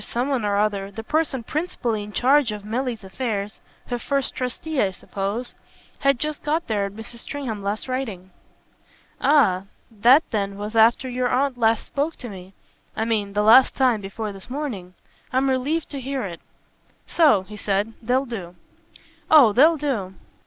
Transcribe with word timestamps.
Someone 0.03 0.43
or 0.43 0.57
other, 0.57 0.89
the 0.89 1.03
person 1.03 1.43
principally 1.43 2.01
in 2.01 2.11
charge 2.11 2.51
of 2.51 2.65
Milly's 2.65 3.03
affairs 3.03 3.59
her 3.85 3.99
first 3.99 4.33
trustee, 4.33 4.81
I 4.81 4.89
suppose 4.89 5.53
had 5.99 6.17
just 6.17 6.41
got 6.41 6.65
there 6.65 6.85
at 6.87 6.93
Mrs. 6.93 7.19
Stringham's 7.19 7.61
last 7.63 7.87
writing." 7.87 8.31
"Ah 9.21 9.65
that 9.91 10.23
then 10.31 10.57
was 10.57 10.75
after 10.75 11.07
your 11.07 11.29
aunt 11.29 11.55
last 11.55 11.85
spoke 11.85 12.15
to 12.15 12.29
me 12.29 12.55
I 12.95 13.05
mean 13.05 13.33
the 13.33 13.43
last 13.43 13.75
time 13.75 14.01
before 14.01 14.31
this 14.31 14.49
morning. 14.49 14.95
I'm 15.31 15.51
relieved 15.51 15.89
to 15.91 16.01
hear 16.01 16.23
it. 16.23 16.41
So," 17.05 17.43
he 17.43 17.55
said, 17.55 17.93
"they'll 18.01 18.25
do." 18.25 18.55
"Oh 19.29 19.53
they'll 19.53 19.77
do." 19.77 20.15